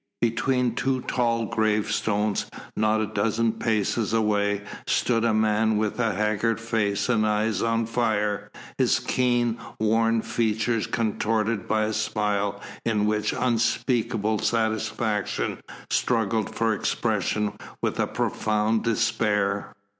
Between 0.19 0.73
two 0.73 1.01
tall 1.01 1.45
gravestones, 1.45 2.47
not 2.75 3.01
a 3.01 3.05
dozen 3.05 3.53
paces 3.53 4.13
away, 4.13 4.63
stood 4.87 5.23
a 5.23 5.31
man 5.31 5.77
with 5.77 5.97
haggard 5.97 6.59
face 6.59 7.07
and 7.07 7.23
eyes 7.23 7.61
on 7.61 7.85
fire, 7.85 8.49
his 8.79 8.99
keen, 8.99 9.59
worn 9.79 10.23
features 10.23 10.87
contorted 10.87 11.67
by 11.67 11.83
a 11.83 11.93
smile 11.93 12.59
in 12.83 13.05
which 13.05 13.31
unspeakable 13.37 14.39
satisfaction 14.39 15.59
struggled 15.91 16.55
for 16.55 16.73
expression 16.73 17.53
with 17.79 17.99
a 17.99 18.07
profound 18.07 18.83
despair. 18.83 19.75